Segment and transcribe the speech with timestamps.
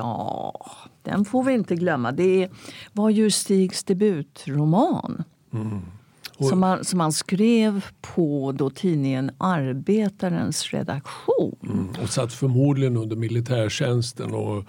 [0.00, 0.66] Ja,
[1.02, 2.12] den får vi inte glömma.
[2.12, 2.48] Det
[2.92, 5.24] var ju Stigs debutroman.
[5.52, 5.80] Mm.
[6.38, 11.56] Som han, som han skrev på då tidningen Arbetarens redaktion.
[11.62, 11.88] Mm.
[12.02, 14.64] Och satt förmodligen under militärtjänsten och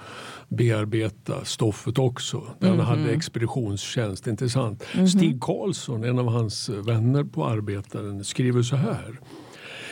[0.50, 2.44] bearbeta stoffet också.
[2.60, 2.86] Där mm.
[2.86, 4.28] hade expeditionstjänst.
[4.28, 4.84] Intressant.
[4.94, 5.08] Mm.
[5.08, 9.20] Stig Karlsson, en av hans vänner på Arbetaren, skriver så här.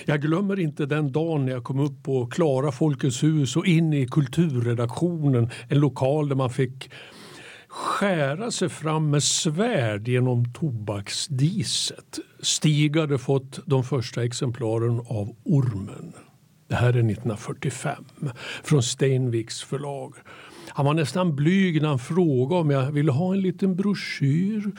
[0.10, 3.94] Jag glömmer inte den dagen när jag kom upp på Klara Folkets hus och in
[3.94, 5.50] i kulturredaktionen.
[5.68, 6.92] En lokal där man fick
[7.68, 12.20] skära sig fram med svärd genom tobaksdiset.
[12.40, 16.14] Stig hade fått de första exemplaren av Ormen.
[16.68, 18.06] Det här är 1945
[18.64, 20.16] från Steinviks förlag.
[20.70, 24.72] Han var nästan blyg när han frågade om jag ville ha en liten broschyr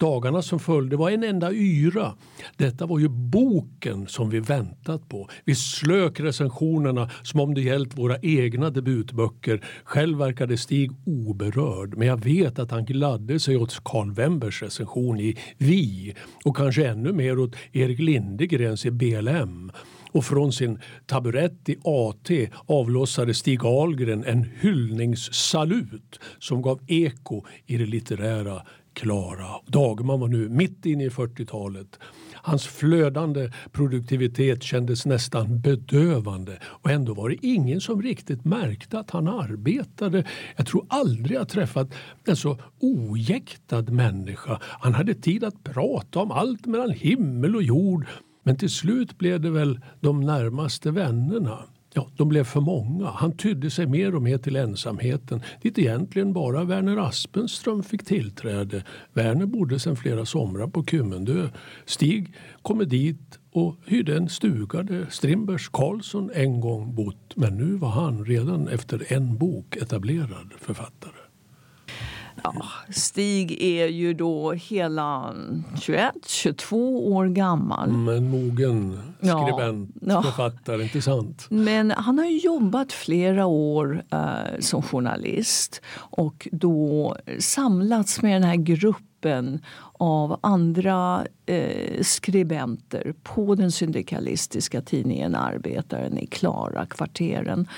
[0.00, 2.14] Dagarna som följde var en enda yra.
[2.56, 5.28] Detta var ju boken som vi väntat på.
[5.44, 9.64] Vi slök recensionerna som om det gällt våra egna debutböcker.
[9.84, 15.20] Själv verkade Stig oberörd men jag vet att han gladde sig åt Karl Wembers recension
[15.20, 19.72] i Vi och kanske ännu mer åt Erik Lindegrens i BLM
[20.12, 22.30] och från sin taburett i AT
[22.66, 28.62] avlossade Stig Ahlgren en hyllningssalut som gav eko i det litterära
[28.92, 29.48] Klara.
[29.66, 31.98] Dagman var nu mitt inne i 40-talet.
[32.34, 39.10] Hans flödande produktivitet kändes nästan bedövande och ändå var det ingen som riktigt märkte att
[39.10, 40.24] han arbetade.
[40.56, 44.58] Jag tror aldrig jag träffat en så ojäktad människa.
[44.62, 48.06] Han hade tid att prata om allt mellan himmel och jord
[48.42, 51.58] men till slut blev det väl de närmaste vännerna.
[51.94, 53.10] Ja, de blev för många.
[53.10, 58.84] Han tydde sig mer och mer till ensamheten dit egentligen bara Werner Aspenström fick tillträde.
[59.12, 61.48] Werner bodde sedan flera somrar på Kymmendö.
[61.86, 67.36] Stig kom dit och hyrde en stuga där Strindbergs Karlsson en gång bott.
[67.36, 71.19] Men nu var han redan efter en bok etablerad författare.
[72.42, 72.54] Ja,
[72.90, 75.34] Stig är ju då hela
[75.74, 77.88] 21-22 år gammal.
[77.88, 80.82] Mm, en mogen skribent, ja, författare, ja.
[80.82, 81.46] inte sant?
[81.50, 88.56] Men han har jobbat flera år eh, som journalist och då samlats med den här
[88.56, 89.60] gruppen gruppen
[89.92, 97.68] av andra eh, skribenter på den syndikalistiska tidningen Arbetaren i Klara-kvarteren.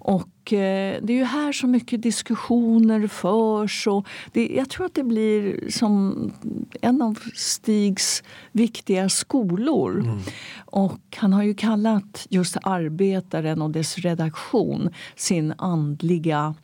[0.00, 3.86] Och eh, det är ju här så mycket diskussioner förs.
[3.86, 6.32] Och det, jag tror att det blir som
[6.80, 10.00] en av Stigs viktiga skolor.
[10.00, 10.18] Mm.
[10.66, 16.54] Och han har ju kallat just Arbetaren och dess redaktion sin andliga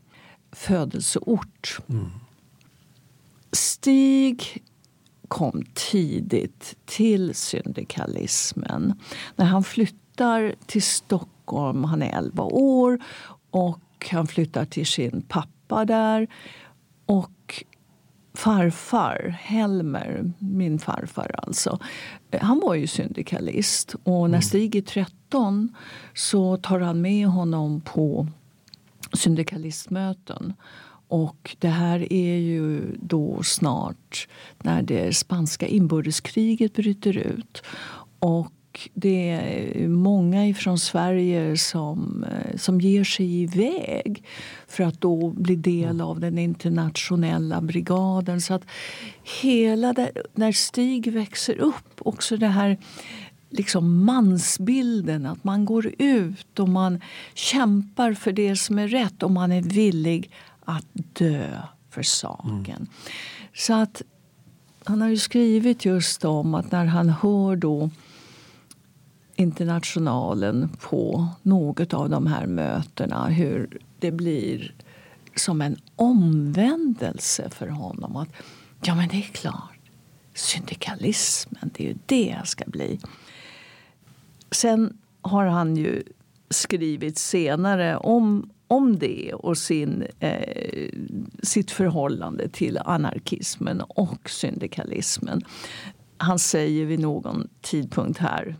[0.52, 1.78] födelseort.
[1.88, 2.10] Mm.
[3.82, 4.62] Stig
[5.28, 8.94] kom tidigt till syndikalismen.
[9.36, 12.98] När han flyttar till Stockholm, han är 11 år
[13.50, 16.26] och han flyttar till sin pappa där.
[17.06, 17.64] Och
[18.34, 21.78] farfar, Helmer, min farfar alltså,
[22.40, 23.94] han var ju syndikalist.
[24.02, 24.42] Och när mm.
[24.42, 25.76] Stig är 13
[26.14, 28.26] så tar han med honom på
[29.12, 30.54] syndikalistmöten.
[31.12, 34.28] Och det här är ju då snart
[34.62, 37.62] när det spanska inbördeskriget bryter ut.
[38.18, 44.24] Och det är många från Sverige som, eh, som ger sig iväg
[44.68, 48.40] för att då bli del av den internationella brigaden.
[48.40, 48.64] Så att
[49.42, 52.78] hela det, när Stig växer upp, också det här
[53.50, 55.26] liksom mansbilden.
[55.26, 57.00] Att man går ut och man
[57.34, 60.30] kämpar för det som är rätt och man är villig
[60.64, 62.76] att dö för saken.
[62.76, 62.88] Mm.
[63.54, 64.02] Så att
[64.84, 67.90] han har ju skrivit just om att när han hör då
[69.36, 74.74] Internationalen på något av de här mötena hur det blir
[75.36, 78.16] som en omvändelse för honom.
[78.16, 78.28] Att
[78.84, 79.78] ja, men det är klart,
[80.34, 83.00] syndikalismen, det är ju det jag ska bli.
[84.50, 86.02] Sen har han ju
[86.50, 90.88] skrivit senare om om det och sin, eh,
[91.42, 95.42] sitt förhållande till anarkismen och syndikalismen.
[96.16, 98.56] Han säger vid någon tidpunkt här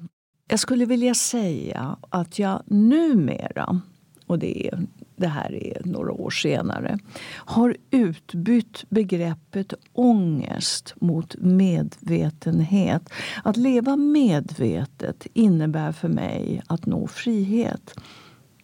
[0.52, 3.80] jag skulle vilja säga att jag numera,
[4.26, 4.86] och det, är,
[5.16, 6.98] det här är några år senare
[7.34, 13.10] har utbytt begreppet ångest mot medvetenhet.
[13.44, 17.94] Att leva medvetet innebär för mig att nå frihet.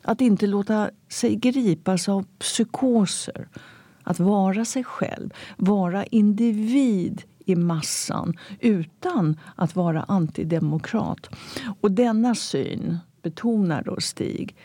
[0.08, 3.48] Att inte låta sig gripas av psykoser.
[4.02, 11.28] Att vara sig själv, vara individ i massan utan att vara antidemokrat.
[11.80, 14.56] Och denna syn, betonar då Stig,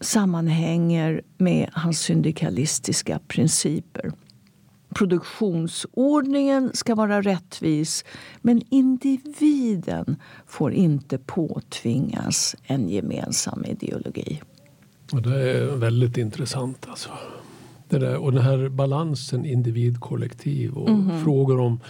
[0.00, 4.12] sammanhänger med hans syndikalistiska principer.
[4.94, 8.04] Produktionsordningen ska vara rättvis
[8.42, 10.16] men individen
[10.46, 14.40] får inte påtvingas en gemensam ideologi.
[15.12, 16.86] Och det är väldigt intressant.
[16.88, 17.10] Alltså.
[17.88, 21.24] Det där, och den här balansen individ-kollektiv och mm.
[21.24, 21.80] frågor om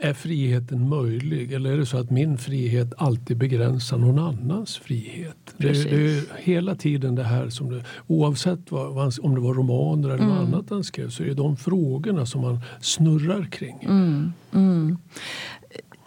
[0.00, 5.36] är friheten möjlig eller är det så att min frihet alltid begränsar någon annans frihet?
[5.56, 10.08] Det, det, är hela tiden det här som det, oavsett vad, om det var romaner
[10.08, 10.36] eller mm.
[10.36, 13.78] något annat han skrev så är det de frågorna som man snurrar kring.
[13.82, 14.32] Mm.
[14.54, 14.98] Mm.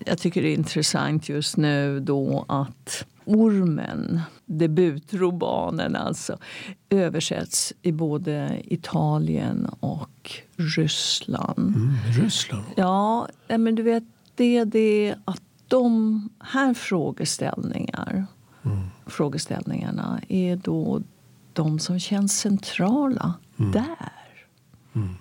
[0.05, 6.37] Jag tycker det är intressant just nu då att Ormen, debutromanen alltså,
[6.89, 11.75] översätts i både Italien och Ryssland.
[11.75, 12.65] Mm, Ryssland?
[12.75, 14.03] Ja, men du vet,
[14.35, 18.25] det är det att de här frågeställningar,
[18.63, 18.79] mm.
[19.05, 21.01] frågeställningarna är då
[21.53, 23.71] de som känns centrala mm.
[23.71, 24.11] där.
[24.95, 25.15] Mm.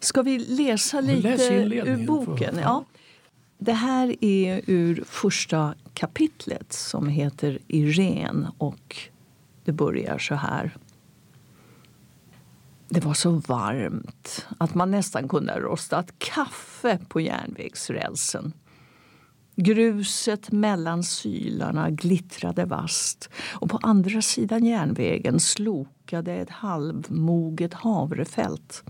[0.00, 2.58] Ska vi läsa lite ur boken?
[2.62, 2.84] Ja.
[3.58, 8.96] Det här är ur första kapitlet som heter Irene och
[9.64, 10.76] det börjar så här.
[12.88, 18.52] Det var så varmt att man nästan kunde ha rostat kaffe på järnvägsrälsen.
[19.56, 28.84] Gruset mellan sylarna glittrade vast och på andra sidan järnvägen slokade ett halvmoget havrefält.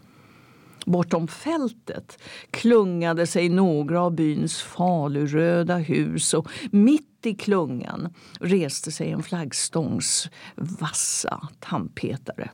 [0.86, 2.18] Bortom fältet
[2.50, 10.30] klungade sig några av byns faluröda hus och mitt i klungan reste sig en flaggstångs
[10.56, 12.50] vassa tandpetare.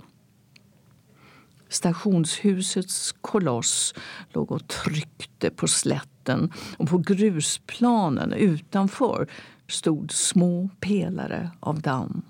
[1.69, 3.95] Stationshusets koloss
[4.33, 9.29] låg och tryckte på slätten och på grusplanen utanför
[9.69, 12.23] stod små pelare av damm.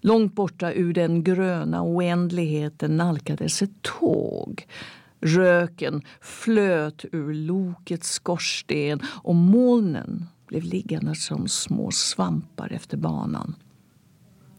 [0.00, 4.66] Långt borta ur den gröna oändligheten nalkades ett tåg
[5.20, 13.54] Röken flöt ur lokets skorsten och molnen blev liggande som små svampar efter banan.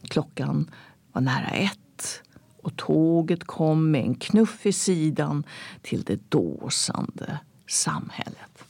[0.03, 0.71] Klockan
[1.11, 2.21] var nära ett
[2.61, 5.43] och tåget kom med en knuff i sidan
[5.81, 8.65] till det dåsande samhället.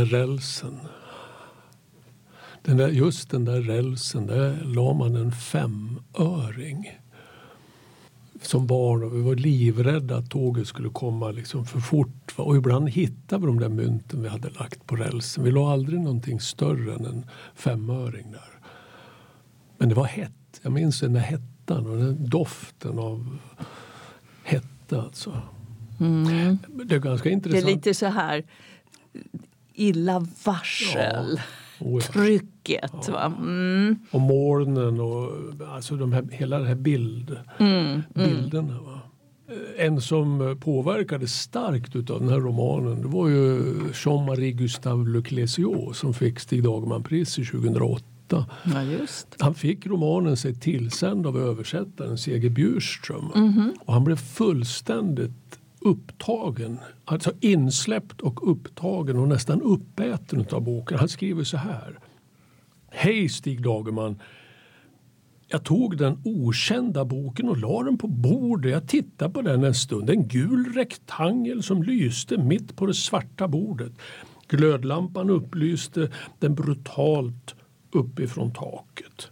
[0.00, 0.80] Där rälsen.
[2.62, 6.98] Den där, just den där rälsen, där la man en femöring.
[8.42, 12.34] Som barn och vi var livrädda att tåget skulle komma liksom för fort.
[12.36, 15.44] Och ibland hittade vi de där mynten vi hade lagt på rälsen.
[15.44, 18.60] Vi la aldrig någonting större än en femöring där.
[19.78, 20.60] Men det var hett.
[20.62, 23.38] Jag minns den där hettan och den doften av
[24.44, 25.02] hetta.
[25.02, 25.42] Alltså.
[26.00, 26.58] Mm.
[26.84, 27.64] Det är ganska intressant.
[27.64, 28.44] Det är lite så här
[29.80, 31.38] illavarsel.
[31.78, 31.86] Ja.
[31.86, 32.12] Oh, ja.
[32.12, 32.92] Trycket.
[33.06, 33.12] Ja.
[33.12, 33.32] Va?
[33.38, 33.98] Mm.
[34.10, 35.32] Och molnen och
[35.74, 37.76] alltså de här, hela den här bild, mm.
[37.76, 38.02] mm.
[38.14, 38.80] bilderna.
[38.80, 39.00] Va?
[39.76, 43.62] En som påverkade starkt av den här romanen det var ju
[44.04, 48.04] Jean-Marie Gustave Leclésio som fick Stig Dagerman-priset 2008.
[48.30, 49.06] Ja,
[49.38, 52.48] han fick romanen sig tillsänd av översättaren C.G.
[52.48, 53.30] Bjurström.
[53.34, 53.70] Mm -hmm.
[53.84, 60.98] Och han blev fullständigt upptagen, alltså insläppt och upptagen och nästan uppäten av boken.
[60.98, 61.98] Han skriver så här.
[62.90, 64.18] Hej Stig Dagerman.
[65.48, 68.72] Jag tog den okända boken och la den på bordet.
[68.72, 70.10] Jag tittade på den en stund.
[70.10, 73.92] En gul rektangel som lyste mitt på det svarta bordet.
[74.48, 77.54] Glödlampan upplyste den brutalt
[77.92, 79.30] uppifrån taket.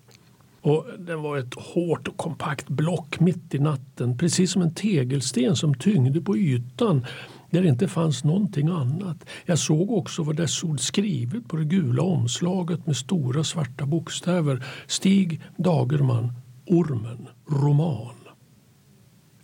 [0.61, 4.19] Och den var ett hårt och kompakt block mitt i natten.
[4.19, 7.07] Precis som en tegelsten som tyngde på ytan
[7.51, 9.25] där det inte fanns någonting annat.
[9.45, 14.65] Jag såg också vad dess ord skrivet på det gula omslaget med stora svarta bokstäver.
[14.87, 16.33] Stig Dagerman,
[16.67, 18.15] Ormen, roman.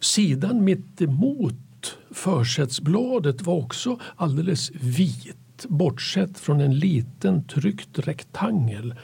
[0.01, 8.95] Sidan mitt emot försättsbladet var också alldeles vit bortsett från en liten tryckt rektangel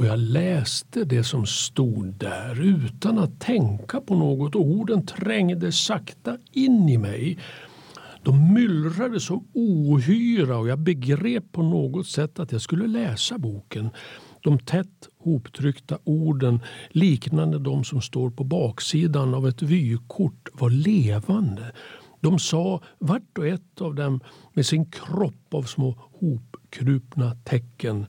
[0.00, 5.72] och jag läste det som stod där utan att tänka på något och orden trängde
[5.72, 7.38] sakta in i mig.
[8.22, 13.90] De myllrade som ohyra och jag begrep på något sätt att jag skulle läsa boken.
[14.42, 21.72] De tätt hoptryckta orden, liknande de som står på baksidan av ett vykort, var levande.
[22.20, 24.20] De sa vart och ett av dem
[24.52, 28.06] med sin kropp av små hopkrupna tecken.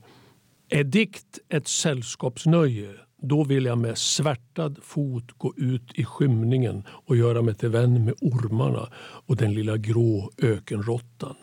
[0.74, 2.90] Är dikt ett sällskapsnöje
[3.22, 8.04] då vill jag med svärtad fot gå ut i skymningen och göra mig till vän
[8.04, 8.88] med ormarna
[9.26, 11.36] och den lilla grå ökenråttan.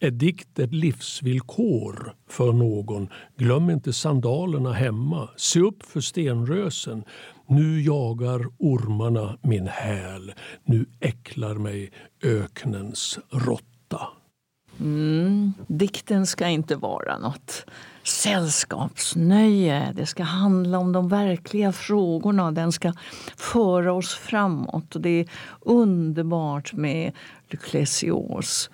[0.00, 5.28] Är dikt ett livsvillkor för någon, glöm inte sandalerna hemma.
[5.36, 7.04] Se upp för stenrösen.
[7.46, 10.32] Nu jagar ormarna min häl.
[10.64, 14.08] Nu äcklar mig öknens råtta.
[14.80, 17.64] Mm, dikten ska inte vara något
[18.02, 19.92] sällskapsnöje.
[19.96, 22.52] Det ska handla om de verkliga frågorna.
[22.52, 22.92] Den ska
[23.36, 24.94] föra oss framåt.
[24.94, 25.28] Och det är
[25.60, 27.12] underbart med
[27.50, 28.70] Luclesios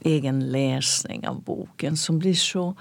[0.00, 2.74] egen läsning av boken som blir så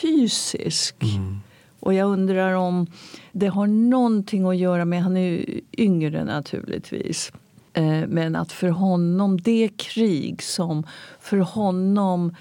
[0.00, 1.02] fysisk.
[1.02, 1.40] Mm.
[1.80, 2.86] Och jag undrar om
[3.32, 7.32] det har någonting att göra med, han är yngre naturligtvis,
[7.74, 10.86] Eh, men att för honom, det krig som
[11.20, 12.36] för honom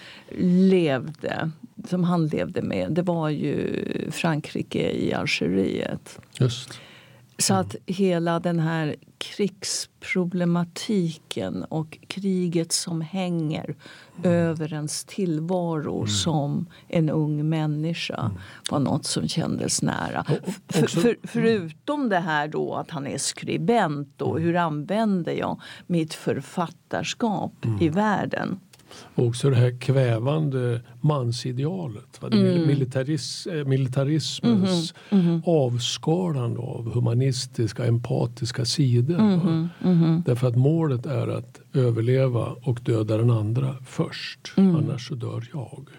[0.69, 1.51] levde,
[1.87, 6.19] som han levde med, det var ju Frankrike i Algeriet.
[6.39, 6.79] Just.
[7.37, 13.77] Så att hela den här krigsproblematiken och kriget som hänger mm.
[14.31, 16.07] över ens tillvaro mm.
[16.07, 18.31] som en ung människa mm.
[18.71, 20.25] var något som kändes nära.
[20.29, 24.43] Och, och, för, för, förutom det här då att han är skribent, då, mm.
[24.43, 27.93] hur använder jag mitt författarskap i mm.
[27.93, 28.59] världen?
[29.15, 32.21] Och också det här kvävande mansidealet.
[32.21, 32.27] Va?
[32.31, 32.67] Mm.
[32.67, 35.41] Militaris, eh, militarismens mm -hmm.
[35.45, 39.19] avskalande av humanistiska, empatiska sidor.
[39.19, 40.23] Mm.
[40.25, 44.53] Därför att målet är att överleva och döda den andra först.
[44.57, 44.75] Mm.
[44.75, 45.89] Annars så dör jag.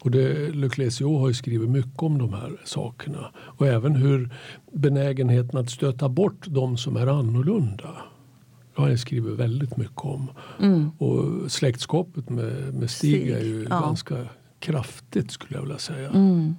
[0.00, 3.30] Och det, Leclésio har ju skrivit mycket om de här sakerna.
[3.36, 4.30] Och även hur
[4.72, 7.90] benägenheten att stöta bort de som är annorlunda
[8.74, 10.30] det har jag skrivit väldigt mycket om.
[10.60, 10.90] Mm.
[10.98, 13.30] Och släktskapet med, med Stig, Stig.
[13.30, 13.80] är ju ja.
[13.80, 14.16] ganska
[14.58, 16.08] kraftigt skulle jag vilja säga.
[16.08, 16.54] Mm.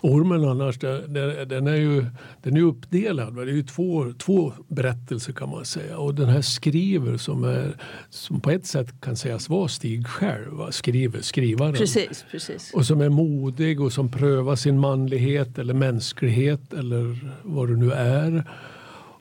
[0.00, 2.06] Ormen annars, den, är ju
[2.42, 3.36] den är uppdelad.
[3.36, 5.98] Det är ju två, två berättelser kan man säga.
[5.98, 7.76] Och den här skriver som, är,
[8.10, 10.70] som på ett sätt kan sägas vara Stig själv.
[10.70, 11.74] Skriver, skrivaren.
[11.74, 12.72] Precis, precis.
[12.74, 17.92] Och som är modig och som prövar sin manlighet eller mänsklighet eller vad det nu
[17.92, 18.44] är.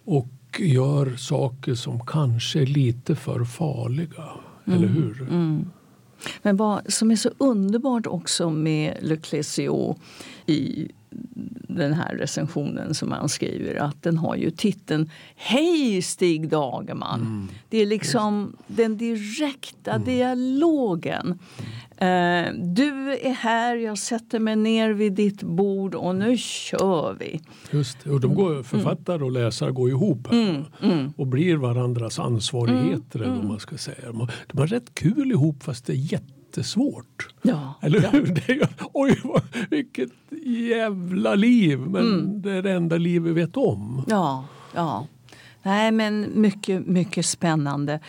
[0.06, 0.28] Och
[0.60, 4.24] gör saker som kanske är lite för farliga.
[4.68, 4.80] Mm.
[4.80, 5.22] Eller hur?
[5.22, 5.66] Mm.
[6.42, 9.96] Men vad som är så underbart också med Le Clésio
[10.46, 10.88] i
[11.76, 17.22] den här recensionen som han skriver att den har ju titeln Hej Stig Dagerman.
[17.22, 17.48] Mm.
[17.70, 20.06] Det är liksom den direkta mm.
[20.06, 21.40] dialogen.
[22.02, 27.42] Uh, du är här, jag sätter mig ner vid ditt bord och nu kör vi.
[27.72, 28.64] Just och de går, mm.
[28.64, 30.64] författare och läsare går ihop mm.
[30.82, 31.14] Mm.
[31.18, 33.20] och blir varandras ansvarigheter.
[33.20, 34.08] Eller vad man ska säga.
[34.08, 37.28] De har, de har rätt kul ihop fast det är jätte jättesvårt.
[37.42, 38.10] Ja, Eller ja.
[38.10, 38.50] hur?
[38.50, 39.22] Är, oj,
[39.70, 40.10] vilket
[40.46, 41.80] jävla liv!
[41.80, 42.42] Men mm.
[42.42, 44.06] det är det enda liv vi vet om.
[44.08, 44.46] Ja,
[44.76, 45.08] ja.
[45.64, 48.00] Nej, men mycket, mycket spännande.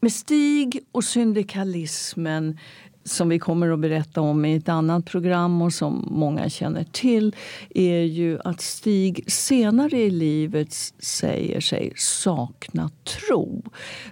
[0.00, 2.58] Med Stig och syndikalismen
[3.06, 7.34] som vi kommer att berätta om i ett annat program och som många känner till
[7.74, 13.62] är ju att Stig senare i livet säger sig sakna tro.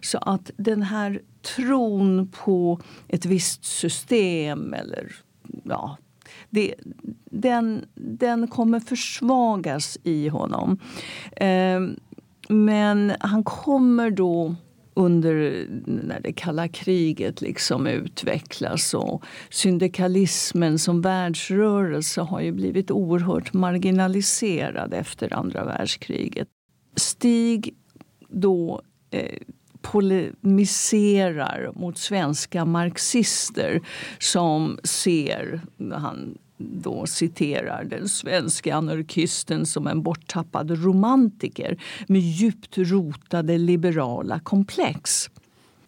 [0.00, 1.20] Så att den här
[1.56, 5.14] tron på ett visst system eller
[5.64, 5.96] ja,
[6.50, 6.74] det,
[7.30, 10.78] den, den kommer försvagas i honom.
[11.36, 11.80] Eh,
[12.48, 14.54] men han kommer då
[14.94, 23.52] under när det kalla kriget liksom utvecklas och syndikalismen som världsrörelse har ju blivit oerhört
[23.52, 26.48] marginaliserad efter andra världskriget.
[26.96, 27.74] Stig
[28.28, 29.38] då eh,
[29.82, 33.80] polemiserar mot svenska marxister
[34.18, 35.60] som ser,
[35.92, 45.30] han då citerar den svenska anarkisten som en borttappad romantiker med djupt rotade liberala komplex.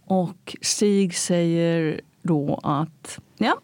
[0.04, 3.60] Och Stig säger då att ja,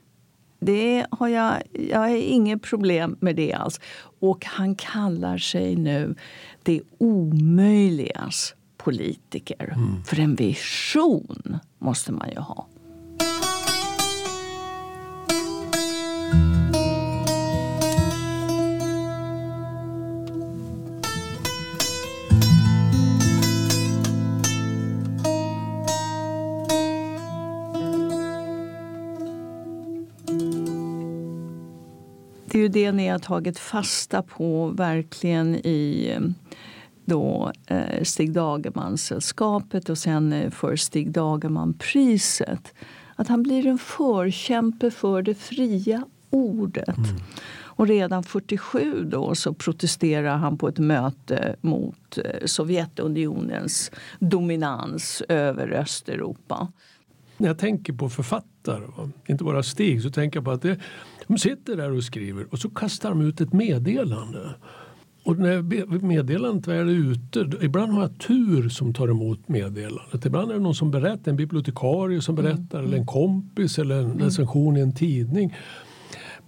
[0.60, 3.80] det har jag, jag har inget problem med det alls.
[4.20, 6.14] Och han kallar sig nu
[6.62, 9.72] det omöjligas politiker.
[9.76, 10.04] Mm.
[10.04, 12.66] För en vision måste man ju ha.
[32.52, 36.18] Det är ju det ni har tagit fasta på verkligen i
[37.04, 42.74] då eh, Stig Dagerman-sällskapet och sen eh, för Stig Dagerman-priset.
[43.16, 46.98] Att han blir en förkämpe för det fria ordet.
[46.98, 47.20] Mm.
[47.54, 55.72] Och redan 47 då så protesterar han på ett möte mot eh, Sovjetunionens dominans över
[55.72, 56.68] Östeuropa.
[57.42, 58.84] När jag tänker på författare,
[59.26, 60.78] inte bara Stig, så tänker jag på att det,
[61.26, 64.54] de sitter där och skriver och så kastar de ut ett meddelande.
[65.24, 65.62] Och när
[66.02, 70.24] meddelandet väl är ute, ibland har jag tur som tar emot meddelandet.
[70.24, 72.88] Ibland är det någon som berättar, en bibliotekarie som berättar mm.
[72.88, 74.18] eller en kompis eller en mm.
[74.18, 75.54] recension i en tidning.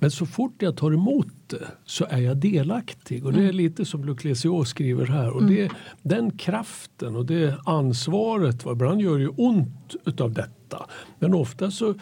[0.05, 3.27] Men så fort jag tar emot det så är jag delaktig.
[3.27, 3.57] Och det är mm.
[3.57, 5.31] lite som Luclesiot skriver här.
[5.31, 5.71] Och det,
[6.03, 10.87] Den kraften och det ansvaret, ibland gör det ont utav detta.
[11.19, 11.95] Men ofta så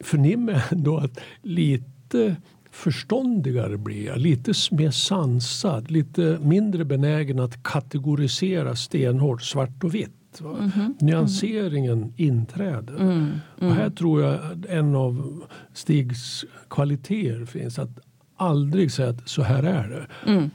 [0.00, 2.36] förnimmer jag ändå att lite
[2.70, 4.18] förståndigare blir jag.
[4.18, 10.21] Lite mer sansad, lite mindre benägen att kategorisera stenhårt svart och vitt.
[10.40, 10.94] Mm -hmm.
[11.00, 12.12] Nyanseringen mm.
[12.16, 13.00] inträder.
[13.00, 13.30] Mm.
[13.58, 17.78] Och här tror jag en av Stigs kvaliteter finns.
[17.78, 17.98] Att
[18.36, 20.30] aldrig säga att så här är det.
[20.30, 20.50] Mm.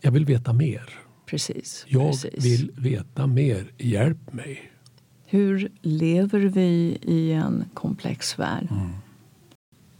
[0.00, 0.88] Jag vill veta mer.
[1.26, 1.84] Precis.
[1.88, 2.44] Jag precis.
[2.44, 3.72] vill veta mer.
[3.78, 4.70] Hjälp mig.
[5.26, 8.68] Hur lever vi i en komplex värld?
[8.70, 8.90] Mm.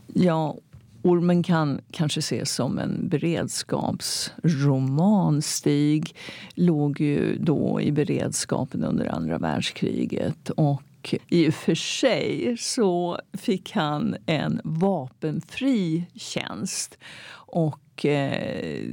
[0.06, 0.56] Ja,
[1.04, 5.42] Ormen kan kanske ses som en beredskapsroman.
[5.42, 6.16] Stig
[6.54, 10.82] låg ju då i beredskapen under andra världskriget och
[11.28, 16.98] i och för sig så fick han en vapenfri tjänst
[17.34, 18.88] och eh,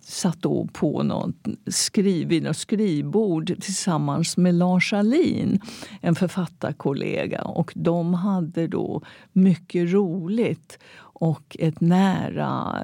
[0.00, 5.60] satt då på något skriv, vid något skrivbord tillsammans med Lars Alin,
[6.00, 7.42] en författarkollega.
[7.42, 9.02] Och de hade då
[9.32, 12.82] mycket roligt och ett nära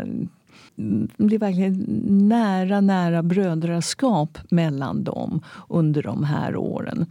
[1.17, 1.85] det verkligen
[2.29, 7.07] nära, nära brödraskap mellan dem under de här åren.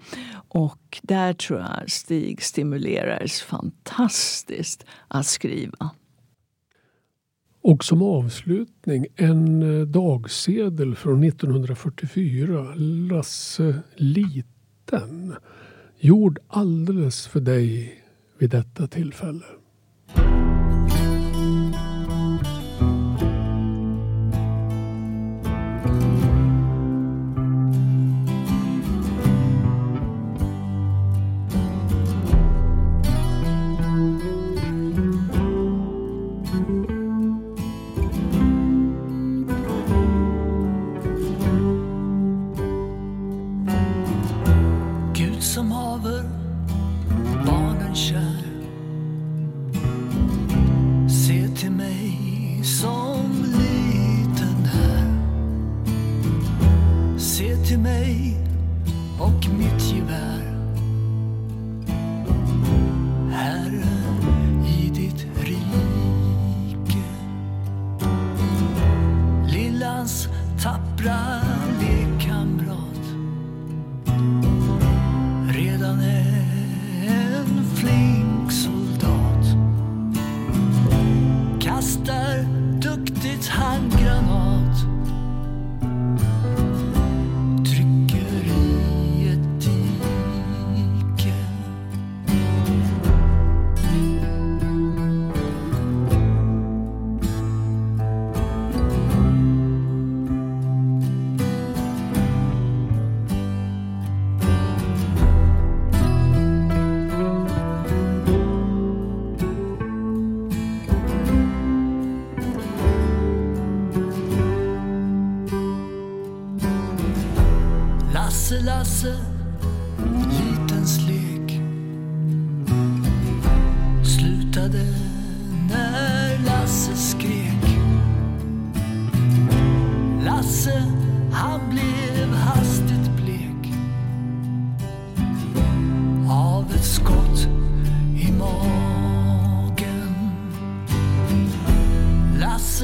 [0.48, 5.90] Och där tror jag Stig stimulerades fantastiskt att skriva.
[7.62, 12.74] Och som avslutning en eh, dagsedel från 1944.
[13.10, 15.36] Lasse Liten.
[16.00, 18.00] Gjord alldeles för dig
[18.38, 19.46] vid detta tillfälle.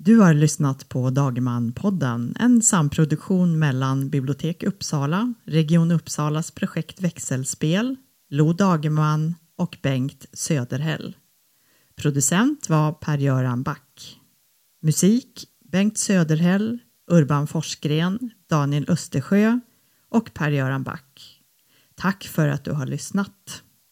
[0.05, 7.97] Du har lyssnat på Dagerman-podden, en samproduktion mellan Bibliotek Uppsala, Region Uppsalas projekt Växelspel,
[8.31, 11.17] Lo Dagerman och Bengt Söderhäll.
[11.97, 14.21] Producent var Per-Göran Back.
[14.83, 16.79] Musik Bengt Söderhäll,
[17.11, 19.61] Urban Forsgren, Daniel Östersjö
[20.09, 21.41] och Per-Göran Back.
[21.95, 23.64] Tack för att du har lyssnat.